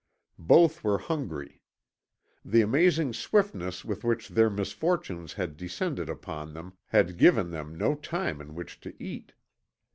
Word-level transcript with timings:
Both 0.39 0.83
were 0.83 0.97
hungry. 0.97 1.61
The 2.43 2.61
amazing 2.63 3.13
swiftness 3.13 3.85
with 3.85 4.03
which 4.03 4.29
their 4.29 4.49
misfortunes 4.49 5.33
had 5.33 5.55
descended 5.55 6.09
upon 6.09 6.53
them 6.55 6.73
had 6.87 7.19
given 7.19 7.51
them 7.51 7.77
no 7.77 7.93
time 7.93 8.41
in 8.41 8.55
which 8.55 8.79
to 8.79 8.95
eat. 8.99 9.33